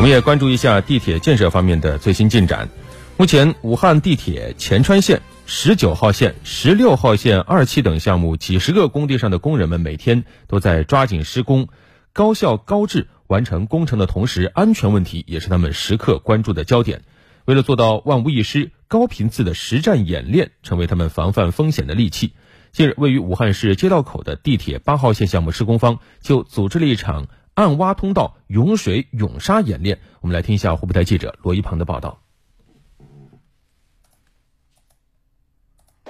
[0.00, 2.70] 我们也关注一下地铁建设方面的最新进展。
[3.18, 11.68] 目前，武汉地铁前川线、十九号线、十六号线二期等项目几十个工地上的工人们每天都在抓紧施工，
[12.14, 17.02] 高效高质完成工程的同时，安全问题也是他们时刻关注的焦点。
[17.44, 22.32] 为了做到万无一失，高频次的实战演练成为他们防范风险的利器。
[22.72, 29.98] 近日，位于武汉市街道口的地铁八号线项目施工方就组织了一场暗挖通道涌水涌沙演练。
[30.20, 32.18] 我们来听一下湖北台记者罗一鹏的报道。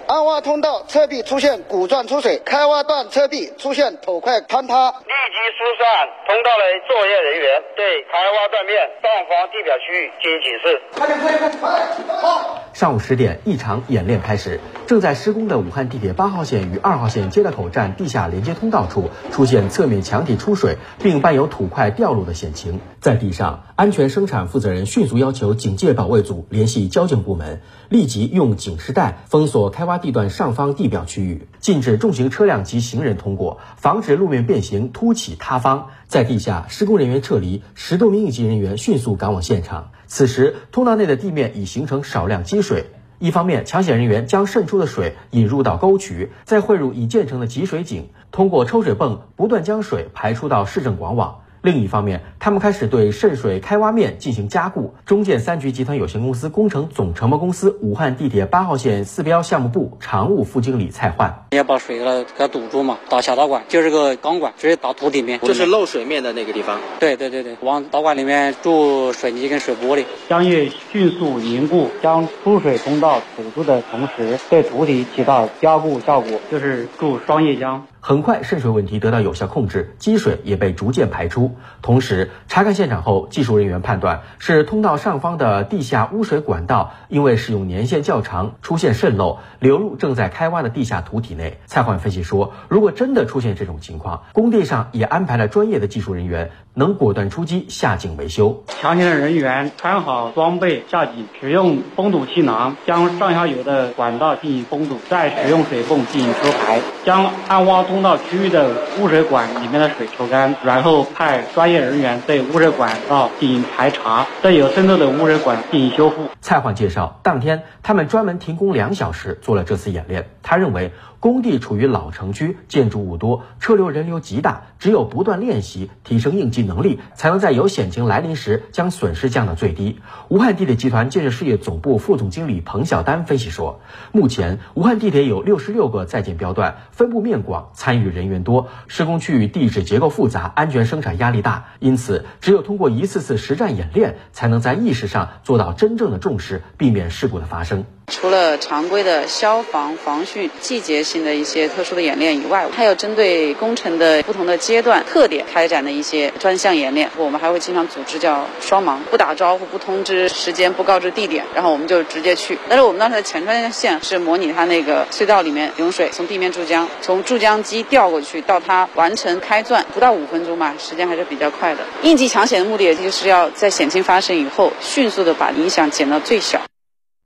[0.07, 4.91] 暗挖通道侧壁出现骨状出水，开挖段侧壁出现土块坍塌。
[4.91, 10.83] 立即疏散通道的作业人员，对开挖断面上方地表区域进行警示。
[10.97, 11.71] 快点，快点，快
[12.07, 12.17] 点！
[12.21, 12.60] 好。
[12.73, 14.61] 上午十点，一场演练开始。
[14.87, 22.81] 正在施工的武汉地铁八号线与二号线接道口站地下连接通道处出现侧面墙体出水，并伴有土块掉落的险情。
[23.01, 35.89] 在地上，安全生产负责人迅速要求警戒保卫组联系交警部门，立即用警示带封锁开挖地段上方地表区域，禁止重型车辆及行人通过，防止路面变形凸起塌方。
[36.07, 39.91] 在地下，施工人员撤离，十多名应急人员迅速赶往现场。
[40.11, 42.87] 此时，通道内的地面已形成少量积水。
[43.21, 51.43] 一方面，抢险人员将渗出的水引入到沟渠，再汇入已建成的集水井，通过抽水泵不断将水排出到市政广网。
[51.63, 54.95] 另一方面，他们开始对渗水开挖面进行加固。
[55.05, 66.79] 中建三局集团有限公司工程总承包公司武汉地铁八号线四标项目部常务副经理蔡焕，要把水给它给它堵住嘛，打小导管就是个钢管，直接打土里面，就是漏水面的那个地方。
[67.01, 77.81] 对对对对，往导管里面注水泥跟水玻璃，浆液迅速凝固，将出水通道堵住的同时，对土体起到加固效果，就是注双液浆。
[78.03, 81.55] 很快，渗水问题得到有效控制，积水也被逐渐排出。
[81.83, 91.40] 同时，查看现场后，技术人员判断是通道上方的地下污水管道因为使用年限较长，出现渗漏，流入正在开挖的地下土体内。
[91.67, 98.63] 蔡焕分析说，如果真的出现这种情况，工地上也安排了专业的技术人员，能果断出击下井维修。
[98.69, 107.81] 抢险的人员穿好装备下井，使用封堵气囊将上下游的管道进行封堵，再使用水泵进行抽排，将暗挖。
[107.91, 108.69] 通道区域的
[109.01, 116.29] 污水管里面的水抽干，然后派专业人员对污水管道进行排查，对有渗漏的污水管进行修复。
[116.41, 120.29] 蔡焕介绍，当天他们专门停工两小时做了这次演练。
[120.43, 120.93] 他认为。
[121.21, 130.01] 工工地处于老城区，建筑物多，车流人流极大，只有不断练习，提升应急能力，才能在有险情来临时将损失降到最低。
[130.29, 133.81] 武汉地铁集团建设事业总部副总经理彭晓丹分析说，
[134.11, 147.85] 目前武汉地铁有六十六个在建标段，分布面广，参与人员多，施工区域地质结构复杂，安全生产压力大，因此只有通过一次次实战演练，才能在意识上做到真正的重视，避免事故的发生。
[148.11, 157.09] 除了常规的消防防汛、季节性的一些特殊的演练以外，还有针对工程的不同的阶段特点开展的一些专项演练。
[157.17, 162.59] 我们还会经常组织叫双盲，不打招呼、不通知时间、不告知地点，然后我们就直接去。
[162.69, 171.81] 但是我们当时的前川线是模拟它那个隧道里面涌水，从地面注浆，从注浆机调过去到它完成开钻，不到五分钟吧，时间还是比较快的。
[172.03, 176.61] 应急抢险的目的也，就是要在险情发生以后，迅速的把影响减到最小。